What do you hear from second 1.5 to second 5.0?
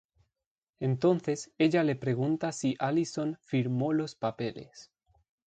ella le pregunta si Alison ""firmó los papeles"".